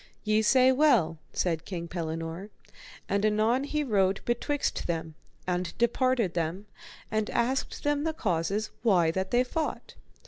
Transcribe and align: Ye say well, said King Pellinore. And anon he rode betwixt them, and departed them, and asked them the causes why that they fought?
Ye 0.23 0.41
say 0.41 0.71
well, 0.71 1.19
said 1.31 1.63
King 1.63 1.87
Pellinore. 1.87 2.49
And 3.07 3.23
anon 3.23 3.65
he 3.65 3.83
rode 3.83 4.19
betwixt 4.25 4.87
them, 4.87 5.13
and 5.45 5.77
departed 5.77 6.33
them, 6.33 6.65
and 7.11 7.29
asked 7.29 7.83
them 7.83 8.03
the 8.03 8.11
causes 8.13 8.71
why 8.81 9.11
that 9.11 9.29
they 9.29 9.43
fought? 9.43 9.93